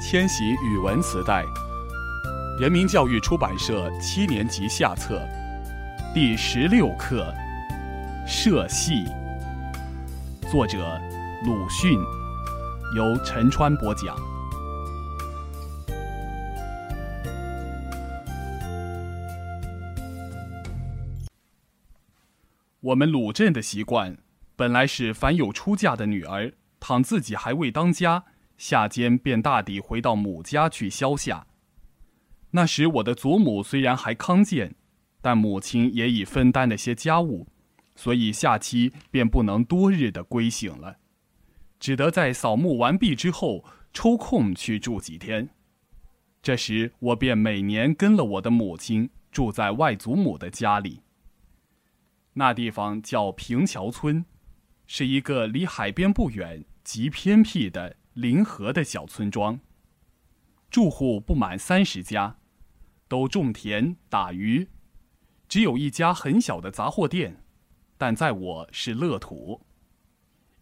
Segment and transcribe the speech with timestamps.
[0.00, 1.44] 千禧语文磁带，
[2.60, 5.20] 人民教育出版社七年级下册，
[6.14, 7.34] 第十六课
[8.26, 9.04] 《社戏》，
[10.48, 10.78] 作者
[11.44, 11.98] 鲁迅，
[12.94, 14.16] 由陈川播讲。
[22.80, 24.16] 我们鲁镇的习惯，
[24.54, 28.26] 本来是凡有出嫁的女儿，倘自己还未当家。
[28.58, 31.46] 夏间便大抵回到母家去消夏。
[32.50, 34.74] 那时我的祖母虽然还康健，
[35.22, 37.46] 但母亲也已分担了些家务，
[37.94, 40.98] 所以夏期便不能多日的归省了，
[41.78, 45.48] 只得在扫墓完毕之后抽空去住几天。
[46.42, 51.02] 这时我便每年跟了我的母亲住在外祖母的家里。
[52.32, 54.24] 那地方叫平桥村，
[54.86, 57.97] 是一个离海边不远、极偏僻的。
[58.18, 59.60] 临河的小村庄，
[60.72, 62.38] 住户不满三十家，
[63.06, 64.66] 都种田打鱼，
[65.48, 67.44] 只有一家很小的杂货店，
[67.96, 69.60] 但在我是乐土，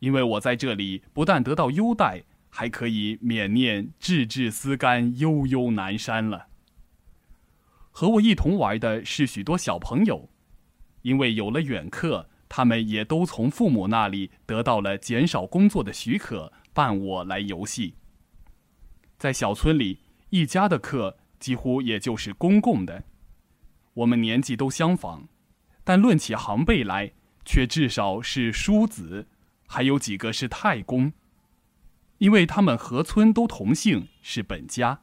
[0.01, 6.49] 因为我在这里不但得到优待，还可以免念“栀栀丝干悠悠南山”了。
[7.91, 10.29] 和我一同玩的是许多小朋友，
[11.01, 16.53] 因为有了远客，他们也都从父母那里得到了减少工作的许可。
[16.77, 17.95] 伴我来游戏。
[19.17, 23.05] 在小村里，一家的课几乎也就是公共的。
[23.95, 25.23] 我们年纪都相仿，
[25.85, 27.15] 但论起行辈来，
[27.47, 29.27] 却至少是叔子，
[29.67, 31.15] 还有几个是太公，
[32.19, 35.01] 因为他们和村都同姓，是本家。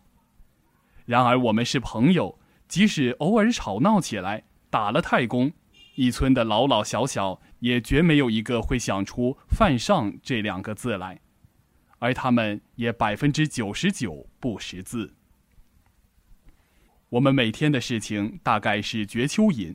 [1.06, 5.52] 然而我们是朋友，即使偶尔吵闹起来，打了太公，
[5.96, 11.20] 一村的老老小小也绝没有一个会想出“犯上”这两个字来。
[12.04, 15.14] 而他们也百分之九十九不识字。
[17.12, 19.74] 我们每天的事情大概是掘蚯蚓，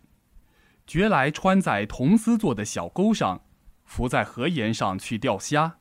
[0.87, 3.47] 掘来穿在铜丝做的小钩上，
[3.87, 5.79] 浮在河沿上去钓虾。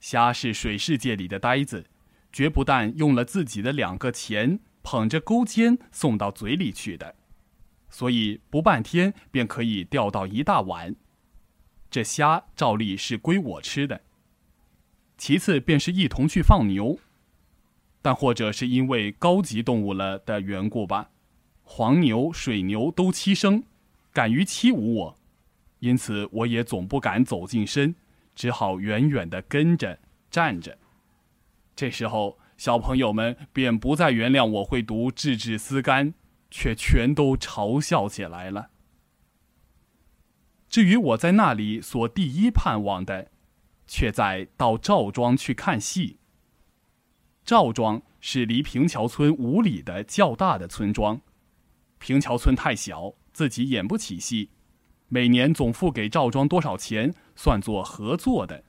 [0.00, 1.86] 虾是水世界里的呆子，
[2.30, 7.16] 绝不但用了自己的两个钱捧着钩尖送到嘴里去的，
[7.88, 10.94] 所以不半天便可以钓到一大碗。
[11.90, 14.02] 这虾照例是归我吃的。
[15.16, 16.98] 其次便是一同去放牛，
[18.02, 21.10] 但或者是因为高级动物了的缘故吧，
[21.62, 23.62] 黄牛、水牛都欺生，
[24.12, 25.18] 敢于欺侮我，
[25.78, 27.94] 因此我也总不敢走近身，
[28.34, 30.78] 只好远远的跟着站着。
[31.76, 36.14] 这时候小朋友们便不再原谅我会读“栀栀丝干”，
[36.50, 38.70] 却全都嘲笑起来了。
[40.68, 43.30] 至于我在那里所第一盼望的。
[43.86, 46.18] 却在到赵庄去看戏。
[47.44, 51.20] 赵庄是离平桥村五里的较大的村庄，
[51.98, 54.48] 平桥村太小，自己演不起戏，
[55.08, 58.64] 每年总付给赵庄多少钱，算作合作的。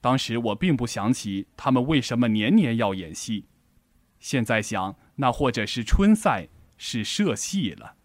[0.00, 3.44] 当时我并不想起他们为什么年年要演戏，
[4.18, 7.96] 现在想，那或者是春赛，是社戏了。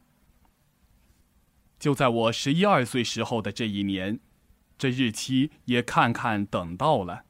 [1.80, 4.20] 就在我十一二岁时候的这一年。
[4.82, 7.26] 这日期也看看等到了，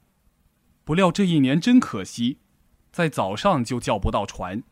[0.86, 2.38] 不料这一年真可惜，
[2.94, 4.64] 在早上就叫不到船。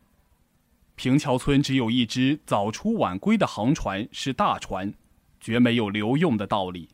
[0.94, 4.94] 平桥村只有一只早出晚归的航船是大船，
[5.38, 6.88] 绝没有留用的道理，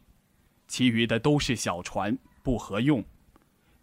[0.66, 3.04] 其余的都是小船，不合用。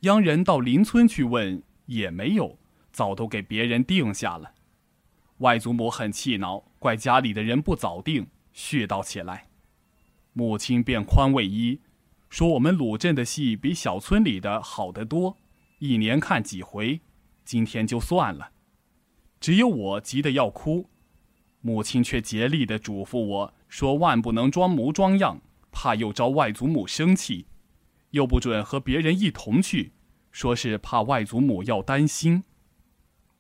[0.02, 2.58] 央人到邻村去问也没有，
[2.92, 4.52] 早都给别人定下了。
[5.38, 9.48] 外祖母很气恼，怪家里的人不早定，絮叨起来。
[10.34, 11.80] 母亲便宽慰一。
[12.34, 15.38] 说我们鲁镇的戏比小村里的好得多，
[15.78, 17.00] 一年看几回，
[17.46, 18.54] 今天就算了。
[19.40, 20.90] 只有我急得要哭，
[21.62, 25.42] 母亲却竭力地嘱咐我说：万不能装模装样，
[25.72, 27.46] 怕又招外祖母生气，
[28.10, 29.94] 又不准和别人一同去，
[30.32, 32.44] 说是怕外祖母要担心。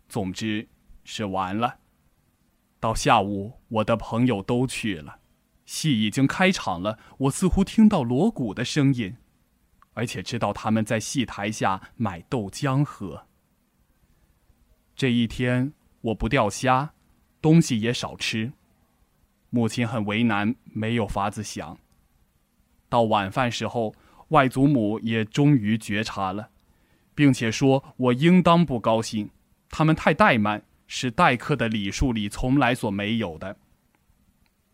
[0.08, 0.68] 总之
[1.04, 1.80] 是完了。
[2.80, 5.18] 到下午，我的朋友都去了。
[5.66, 9.16] 戏已经开场了，我似乎听到锣鼓的声音，
[9.94, 13.28] 而且知道他们在戏台下买豆浆喝。
[14.96, 16.94] 这一天我不钓虾，
[17.42, 18.54] 东西也少吃，
[19.50, 21.78] 母亲很为难，没有法子想。
[22.90, 23.96] 到晚饭时候，
[24.30, 26.50] 外祖母也终于觉察了，
[27.16, 29.30] 并且说我应当不高兴，
[29.70, 33.58] 他们太怠慢，是待客的礼数里从来所没有的。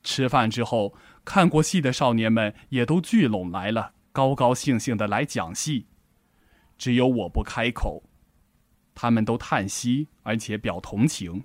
[0.09, 5.85] 吃饭之后，看过戏的少年们也都聚拢来了，高高兴兴的来讲戏，
[6.79, 8.01] 只有我不开口。
[8.95, 11.43] 他们都叹息，而且表同情。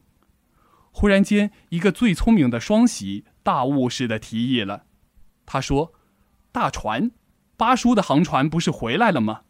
[0.90, 4.86] 忽然间，一个最聪明的双喜大悟似的提议了，
[5.44, 5.92] 他说
[6.50, 7.10] ：“大船，
[7.58, 9.42] 八叔的航船不是回来了吗？”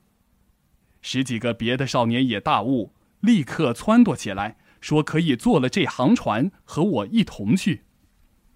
[1.00, 7.84] 十几个别的少年也大悟，立刻撺掇起来，说可以坐了这航船和我一同去。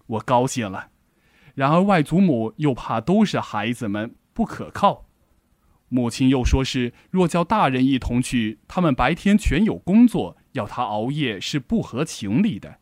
[0.09, 0.89] 我高兴了，
[1.53, 5.05] 然而外祖母又怕都是孩子们不可靠，
[5.87, 12.79] 母亲又说是若叫大人一同去，他们白天全有工作，要他熬夜是不合情理的。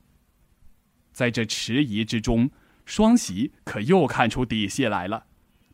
[1.11, 2.49] 在这迟疑之中，
[2.85, 5.25] 双喜可又看出底细来了，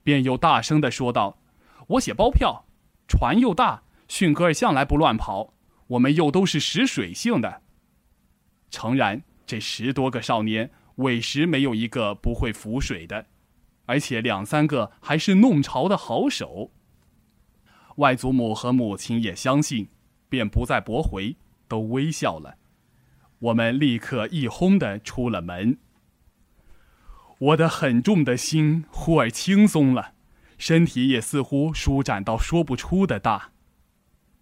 [0.03, 1.39] 便又大声的说道
[1.87, 2.65] ：“我写包票。”
[3.07, 5.53] 船又大，迅哥儿向来不乱跑。
[5.87, 7.61] 我们又都是识水性的。
[8.71, 13.25] 诚然，这十多个少年，委实没有一个不会浮水的，
[13.85, 16.71] 而且两三个还是弄潮的好手。
[17.97, 19.89] 外祖母和母亲也相信，
[20.29, 21.35] 便不再驳回，
[21.67, 22.55] 都微笑了。
[23.39, 25.77] 我们立刻一哄的出了门。
[27.39, 30.13] 我的很重的心忽而轻松了。
[30.57, 33.51] 身体也似乎舒展到说不出的大，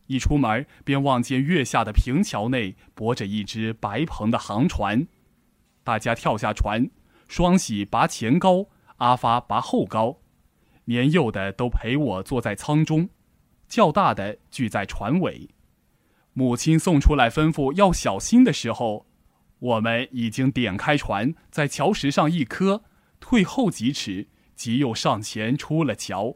[0.05, 5.07] 一出门便望见月下的平桥内泊着一只白篷的航船，
[5.83, 6.89] 大家跳下船，
[7.27, 8.67] 双喜拔前高，
[8.97, 10.19] 阿发拔后高，
[10.85, 13.09] 年幼的都陪我坐在舱中，
[13.67, 15.49] 较大的聚在船尾。
[16.33, 19.05] 母亲送出来吩咐要小心的时候，
[19.59, 22.83] 我们已经点开船，在桥石上一磕，
[23.19, 24.27] 退后几尺。
[24.53, 26.35] 即又上前出了桥，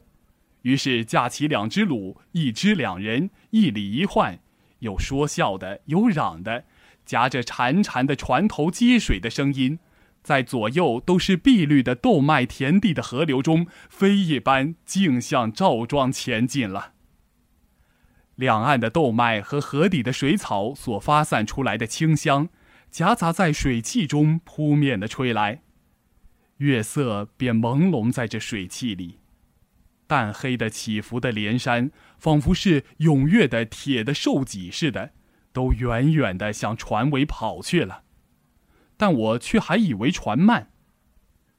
[0.62, 4.40] 于是架起两只橹，一只两人，一里一换，
[4.80, 6.64] 有说笑的，有嚷的，
[7.06, 9.78] 夹着潺潺的船头接水的声音，
[10.22, 16.92] 在左右都是碧绿的豆麦田地的河流中，飞一般径向赵庄前进了。
[18.34, 22.50] 两岸的豆麦和河底的水草所发散出来的清香，
[22.90, 25.62] 夹杂在水汽中扑面的吹来。
[26.58, 29.20] 月色便朦胧在这水汽里，
[30.06, 35.12] 淡黑的起伏的连山，仿佛是踊跃的铁的兽脊似的，
[35.56, 38.02] 都远远的向船尾跑去了。
[38.98, 40.70] 但我却还以为船慢。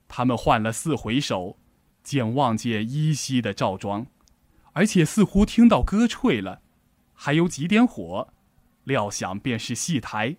[0.08, 1.58] 他们换了四回首，
[2.04, 4.06] 见望见依稀的赵庄，
[4.74, 6.62] 而且似乎听到歌吹了，
[7.16, 8.32] 还有几点火，
[8.84, 10.38] 料想便是戏台，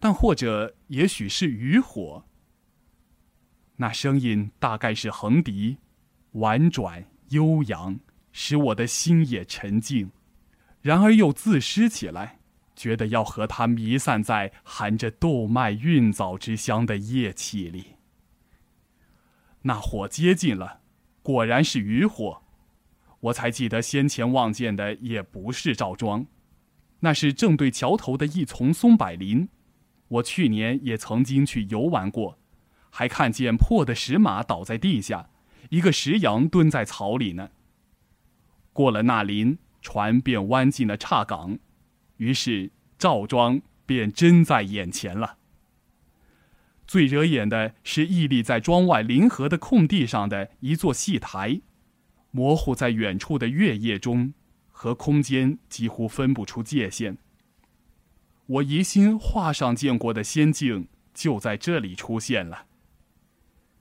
[0.00, 2.24] 但或者也许是渔火。
[3.76, 5.78] 那声音大概是横笛，
[6.32, 8.00] 婉转悠扬，
[8.32, 10.10] 使我的心也沉静，
[10.82, 12.40] 然而又自失起来，
[12.84, 17.94] 觉得要和他弥散在含着豆麦韵枣之香的夜气里。
[19.62, 20.82] 那火接近了，
[21.22, 22.42] 果然是渔火，
[23.20, 26.26] 我才记得先前望见的也不是赵庄，
[27.00, 29.48] 那是正对桥头的一丛松柏林，
[30.08, 32.38] 我去年也曾经去游玩过。
[32.90, 35.30] 还看见破的石马倒在地下，
[35.70, 37.48] 一个石羊蹲在草里呢。
[38.74, 41.58] 过了那林，船便弯进了岔港，
[42.16, 45.38] 于是赵庄便真在眼前了。
[46.86, 51.60] 最惹眼的是屹立在庄外临河的空地上的一座戏台，
[52.30, 54.34] 模糊在远处的月夜中，
[54.70, 57.16] 和空间几乎分不出界限。
[58.46, 62.66] 我疑心画上见过的仙境就在这里出现了。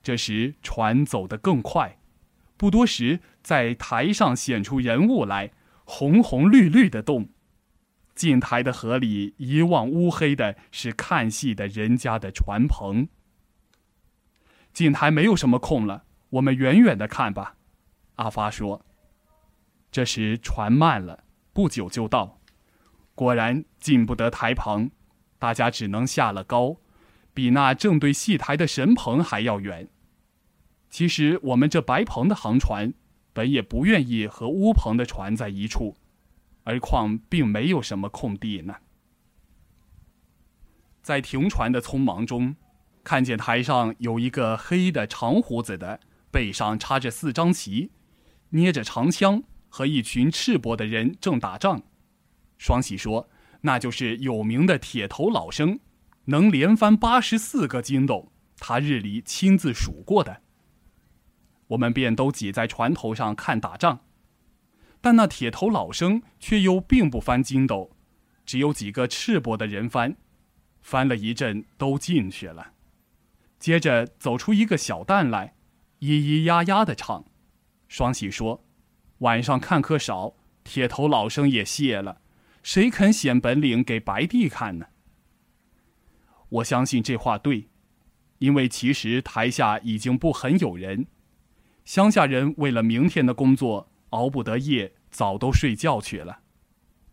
[0.01, 1.99] 这时船走得更快，
[2.55, 5.51] 不多时，在台上显出人物来，
[5.83, 7.27] 红红绿绿的洞。
[8.15, 13.07] 近台的河里一望乌黑的，是看戏的人家的船棚。
[14.71, 17.55] 近台没有什么空了，我们远远的看吧。
[18.15, 18.85] 阿发说。
[19.91, 22.39] 这时船慢了，不久就到，
[23.13, 24.89] 果然进不得台棚，
[25.37, 26.77] 大家只能下了高，
[27.31, 29.87] 比那正对戏台的神棚还要远。
[30.89, 32.93] 其实我们这白篷的航船，
[33.33, 35.95] 本也不愿意和乌篷的船在一处，
[36.63, 38.75] 而况并没有什么空地呢。
[41.01, 42.55] 在停船的匆忙中，
[43.03, 45.99] 看见台上有一个黑的长胡子的，
[46.31, 47.91] 背上插着四张旗，
[48.49, 51.83] 捏着长枪，和一群赤膊的人正打仗。
[52.57, 53.29] 双喜说
[53.61, 55.79] ：“那就是有名的铁头老生，
[56.25, 60.41] 能连翻八十四个筋斗，他日里亲自数过的。”
[61.67, 63.99] 我们便都挤在船头上看打仗，
[65.03, 67.91] 但那铁头老生却又并不翻筋斗，
[68.45, 70.15] 只有几个赤膊的人翻，
[70.81, 72.71] 翻了一阵都进去了。
[73.59, 75.55] 接着走出一个小旦来，
[75.99, 77.25] 咿咿呀呀的唱。
[77.89, 78.63] 双喜说
[79.19, 82.21] ：“晚上看客少，铁头老生也谢了，
[82.63, 84.85] 谁肯显本领给白帝看呢？
[86.47, 87.67] 我相信这话对，
[88.37, 91.07] 因为其实台下已经不很有人，
[91.83, 96.39] 乡下人为了明天的工作熬不得夜，早都睡觉去了。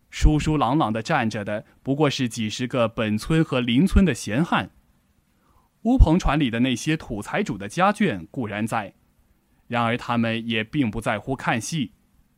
[0.09, 4.71] 疏疏朗朗的站着的，不过是几十个本村和邻村的闲汉。
[5.83, 8.93] 乌篷船里的那些土财主的家眷固然在，
[9.67, 11.93] 然而他们也并不在乎看戏，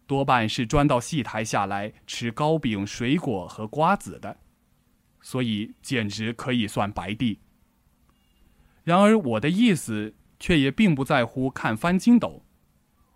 [0.08, 4.38] 多半是钻到戏台下来吃糕饼、水果和瓜子的，
[5.20, 7.40] 所以简直可以算白地。
[8.84, 12.43] 然而我的意思却也并不在乎看翻筋斗，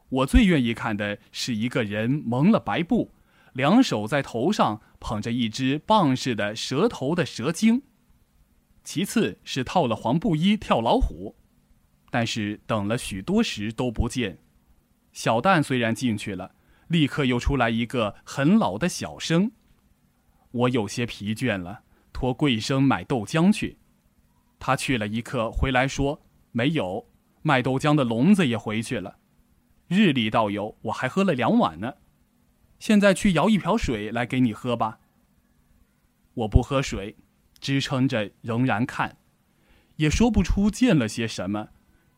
[0.09, 3.11] 我最愿意看的是一个人蒙了白布。
[3.53, 7.81] 两手在头上捧着一只棒似的蛇头的蛇精，
[8.83, 11.35] 其次是套了黄布衣跳老虎，
[12.11, 14.37] 但是等了许多时都不见。
[15.11, 16.53] 小蛋虽然进去了，
[16.87, 19.51] 立刻又出来一个很老的小生。
[20.51, 21.81] 我有些疲倦了，
[22.13, 23.79] 托贵生买豆浆去。
[24.59, 26.21] 他去了一刻，回来说
[26.51, 27.07] 没有，
[27.41, 29.17] 卖豆浆的聋子也回去了。
[29.87, 31.95] 日里倒有，我还喝了两碗呢。
[32.79, 34.99] 现在去舀一瓢水来给你喝吧。
[36.33, 37.15] 我不喝水，
[37.59, 39.17] 支撑着仍然看，
[39.95, 41.69] 也说不出见了些什么，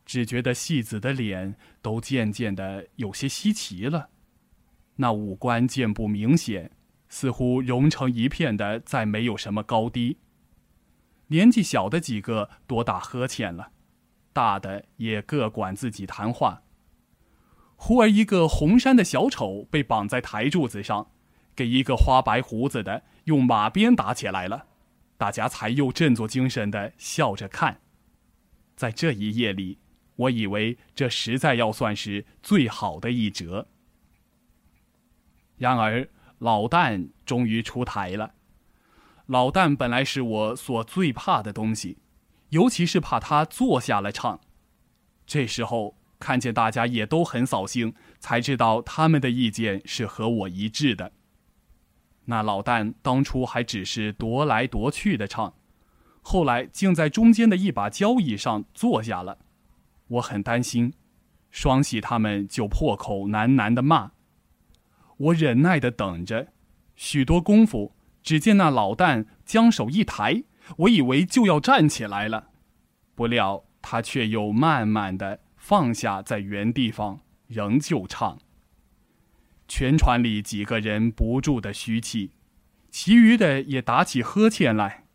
[0.06, 4.10] 只觉得戏子的脸都渐渐的有些稀奇了，
[4.98, 6.72] 那五官渐不明显，
[7.08, 10.18] 似乎融成一片的，再没有什么高低。
[11.28, 13.72] 年纪小的几个多大呵欠了，
[14.34, 16.64] 大的也各管自己谈话。
[17.82, 21.12] 忽而，一个红衫的小丑被绑在台柱子上，
[21.56, 24.68] 给一个花白胡子的用马鞭打起来了。
[25.18, 27.80] 大家才又振作精神的笑着看。
[28.76, 29.80] 在这一夜里，
[30.18, 33.70] 我以为这实在要算是最好的一折。
[35.56, 38.34] 然而，老旦终于出台了。
[39.28, 41.98] 老旦本来是我所最怕的东西，
[42.50, 44.42] 尤其是怕他坐下了唱。
[45.26, 45.99] 这时候。
[46.20, 51.14] 看见大家也都很扫兴，才知道他们的意见是和我一致的。
[52.26, 55.54] 那老旦当初还只是踱来踱去的唱，
[56.22, 59.40] 后来竟在中间的一把交椅上坐下了。
[60.08, 60.94] 我很担心，
[61.50, 64.12] 双喜他们就破口喃喃的骂。
[65.18, 66.50] 我忍耐的等着，
[66.96, 70.44] 许多功夫，只见那老旦将手一抬，
[70.78, 72.50] 我以为就要站起来了，
[73.16, 75.40] 不料他却又慢慢的。
[75.70, 78.40] 放下在原地方，仍旧唱。
[79.68, 82.32] 全船里几个人不住的嘘气，
[82.90, 85.06] 其余的也打起呵欠来。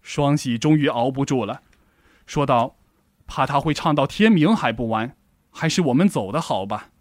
[0.00, 1.62] 双喜终于熬不住了，
[2.28, 2.76] 说道
[3.26, 5.16] ：“怕他会唱到天明还不完，
[5.50, 6.92] 还是我们走的好吧。”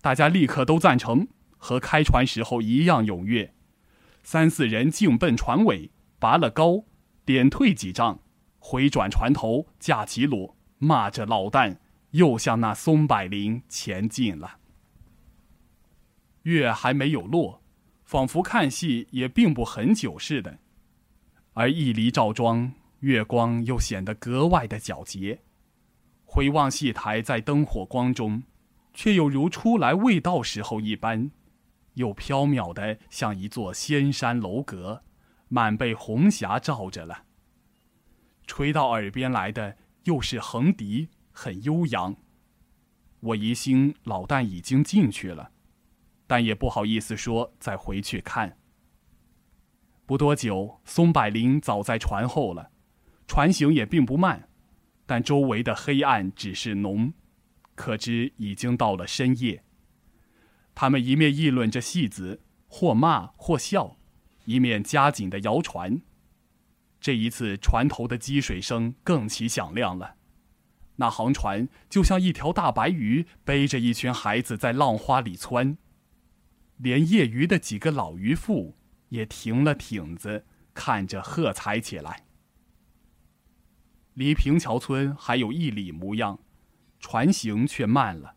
[0.00, 3.52] 大家立刻都赞成，和开船时候一样踊跃。
[4.22, 6.86] 三四人径奔船尾，拔了篙，
[7.26, 8.20] 点退几丈，
[8.58, 10.54] 回转船头，架起橹。
[10.84, 11.76] 骂着老旦，
[12.10, 14.58] 又向那松柏林前进了。
[16.42, 17.62] 月还没有落，
[18.02, 20.58] 仿佛看戏也并不很久似的。
[21.52, 25.42] 而一离赵庄，月光又显得格外的皎洁。
[26.24, 28.42] 回望戏台，在灯火光中，
[28.92, 31.30] 却又如初来未到时候一般，
[31.94, 35.04] 又飘渺的像一座仙山楼阁，
[35.46, 37.22] 满被红霞照着了。
[38.48, 39.76] 吹到耳边来的。
[40.04, 42.16] 又是横笛，很悠扬。
[43.20, 45.52] 我疑心老旦已经进去了，
[46.26, 48.58] 但也不好意思说再回去看。
[50.04, 52.70] 不多久，松柏林早在船后了，
[53.26, 54.48] 船行也并不慢，
[55.06, 57.14] 但周围的黑暗只是浓，
[57.74, 59.64] 可知已经到了深夜。
[60.74, 63.96] 他们一面议论着戏子，或骂或笑，
[64.46, 66.02] 一面加紧的摇船。
[67.02, 70.14] 这一次，船头的积水声更其响亮了。
[70.96, 75.76] 那航船就像一条大白鱼，背着一群孩子在浪花里窜。
[76.76, 78.76] 连业余的几个老渔夫
[79.08, 82.24] 也停了艇子，看着喝彩起来。
[84.14, 86.38] 离平桥村还有一里模样，
[87.00, 88.36] 船行却慢了。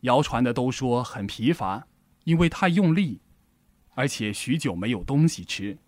[0.00, 1.86] 摇船的都说很疲乏，
[2.24, 3.20] 因为太用力，
[3.94, 5.78] 而且许久没有东西吃。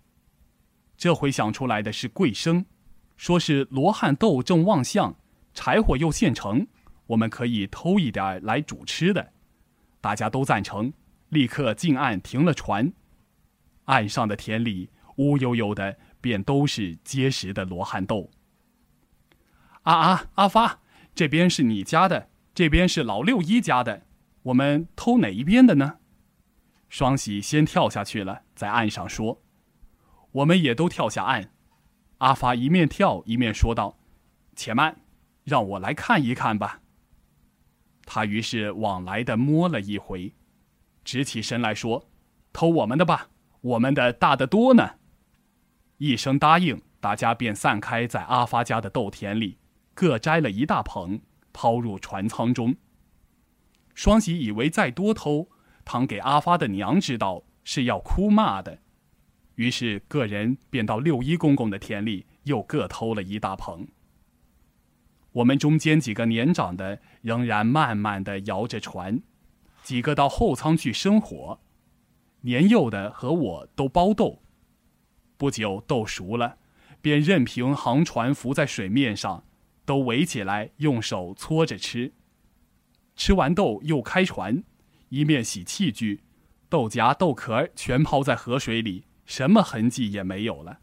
[1.00, 2.66] 这回想出来的是贵生，
[3.16, 5.16] 说是罗汉豆正旺相，
[5.54, 6.66] 柴火又现成，
[7.06, 9.32] 我们可以偷一点来煮吃的。
[10.02, 10.92] 大家都赞成，
[11.30, 12.92] 立刻进岸停了船。
[13.86, 18.28] 岸上的田里乌悠悠的，便都是结实的罗汉豆。
[19.80, 20.80] 啊啊，阿发，
[21.14, 24.02] 这边是你家的，这边是老六一家的，
[24.42, 25.96] 我们偷哪一边的呢？
[26.90, 29.40] 双喜先跳下去了，在岸上说
[30.32, 31.52] ：“我们也都跳下岸。”
[32.18, 33.98] 阿发一面跳一面说道
[34.54, 35.00] ：“且慢，
[35.44, 36.82] 让我来看一看吧。”
[38.04, 40.34] 他于是往来的摸了一回，
[41.04, 42.10] 直起身来说
[42.52, 43.28] ：“偷我们的吧，
[43.60, 44.96] 我们的大得多呢。”
[45.98, 49.58] 一声答应，大家便散开在阿发家的豆田里，
[49.94, 51.20] 各摘了一大捧，
[51.52, 52.74] 抛入船舱中。
[53.94, 55.48] 双喜以为再多偷，
[55.84, 58.80] 倘给阿发的娘知道，是要哭骂的，
[59.60, 63.86] 于是个人便到六一公公的田里，又各偷了一大捧。
[65.32, 69.20] 我们中间几个年长的仍然慢慢的摇着船，
[69.82, 71.60] 几个到后舱去生火，
[72.40, 74.40] 年幼的和我都包豆。
[75.36, 76.56] 不久豆熟了，
[77.02, 79.44] 便任凭航船浮在水面上，
[79.84, 82.14] 都围起来用手搓着吃。
[83.14, 84.64] 吃完豆又开船，
[85.10, 86.22] 一面洗器具，
[86.70, 90.80] 豆荚豆壳全抛在河水里，什么痕迹也没有了。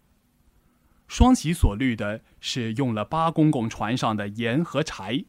[1.09, 5.25] 双喜所虑的是用了八公公船上的盐和柴，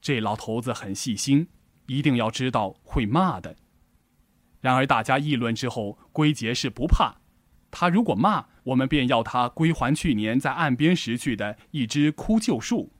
[0.00, 1.48] 这老头子很细心，
[1.86, 3.56] 一定要知道会骂的。
[4.60, 7.16] 然而大家议论之后，归结是不怕，
[7.72, 12.92] 他如果骂，我们便要他归还去年在岸边拾去的一只枯旧树，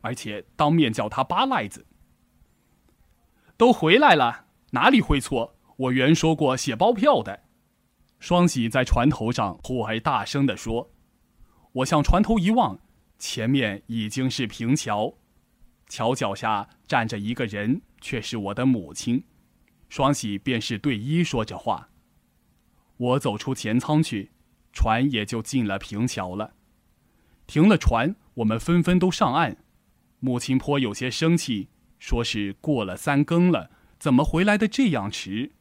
[0.00, 1.84] 而且当面叫他八赖子。
[3.58, 5.58] 都回来了，哪里会错？
[5.76, 7.43] 我原说过写包票的。
[8.24, 10.90] 双喜在船头上忽而大声地说。
[11.72, 12.80] 我向船头一望，
[13.18, 15.18] 前面已经是平桥，
[15.90, 19.26] 桥脚下站着一个人，却是我的母亲。
[19.90, 21.90] 双喜便是对一说着话。
[22.96, 24.30] 我走出前舱去，
[24.72, 26.54] 船也就进了平桥了。
[27.46, 29.58] 停了船，我们纷纷都上岸。
[30.20, 35.52] 母亲颇有些生气，说是过了三更了，怎么回来的这样迟？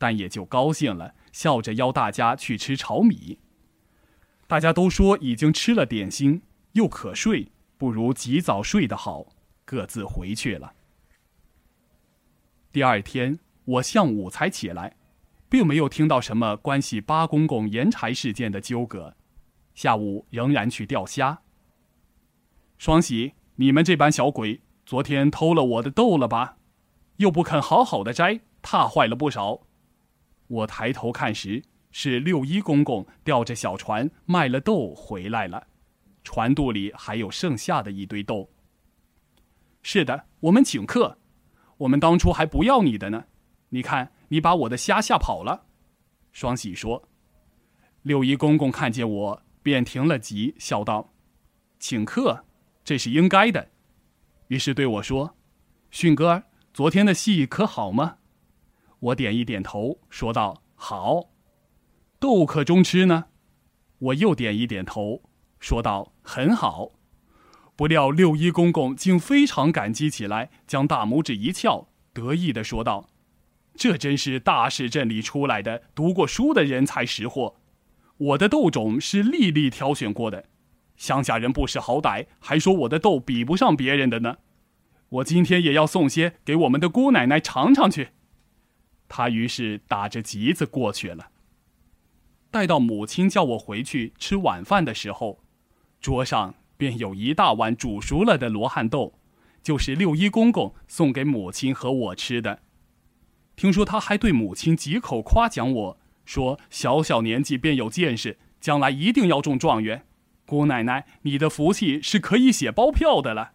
[0.00, 3.38] 但也就高兴了，笑着邀大家去吃炒米。
[4.48, 9.24] 大家都说已经吃了点心，又可睡，不如及早睡得好，
[9.64, 10.74] 各自回去了。
[12.72, 14.96] 第二天，我向午才起来，
[15.48, 19.14] 并没有听到什么关系八公公盐柴事件的纠葛。
[19.76, 21.42] 下午仍然去钓虾。
[22.78, 26.56] 双喜，你们这班小鬼，昨天偷了我的豆了吧？
[27.18, 29.67] 又不肯好好的摘，踏坏了不少。
[30.48, 31.62] 我抬头看时。
[31.90, 35.66] 是六一公公吊着小船卖了豆回来了，
[36.22, 38.50] 船肚里还有剩下的一堆豆。
[39.82, 41.18] 是的，我们请客，
[41.78, 43.24] 我们当初还不要你的呢。
[43.70, 45.66] 你看，你把我的虾吓跑了。
[46.30, 47.08] 双喜说
[48.02, 51.14] ：“六一公公看见我，便停了急，笑道
[51.80, 52.44] ：‘请客，
[52.84, 53.70] 这是应该的。’
[54.48, 55.34] 于是对我说
[55.90, 58.17] ：‘迅哥，昨天的戏可好吗？’
[59.00, 61.30] 我点一点头，说道：‘好。’
[62.20, 63.26] 豆可中吃呢，
[63.98, 65.22] 我又点一点头，
[65.60, 66.90] 说道：“很好。”
[67.76, 73.08] 不料六一公公竟非常感激起来，将大拇指一翘，得意的说道
[73.76, 77.54] ：“这真是大市镇里出来的读过书的人才识货。
[78.16, 80.46] 我的豆种是粒粒挑选过的，
[80.96, 84.38] 乡下人不识好歹，还说我的豆比不上别人的呢。
[85.10, 88.08] 我今天也要送些给我们的姑奶奶尝尝去。”
[89.08, 91.30] 他于是打着集子过去了。
[92.50, 95.40] 待到母亲叫我回去吃晚饭的时候，
[96.00, 99.18] 桌上便有一大碗煮熟了的罗汉豆，
[99.62, 102.60] 就是六一公公送给母亲和我吃的。
[103.56, 110.06] 听说他还对母亲几口夸奖我说：“小小年纪便有见识，将来一定要中状元。”
[110.46, 113.52] 姑奶奶，你的福气是可以写包票的了。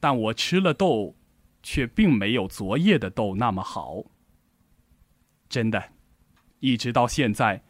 [0.00, 1.16] 但我吃了豆，
[1.62, 4.04] 却并没有昨夜的豆那么好。
[5.48, 5.92] 真的。
[6.60, 7.62] 一直到现在，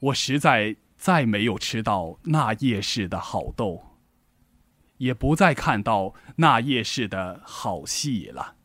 [0.00, 3.98] 我实在再没有吃到那夜市的好豆，
[4.98, 8.56] 也不再看到那夜市的好戏了。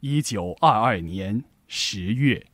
[0.00, 2.51] 一九二二年十月。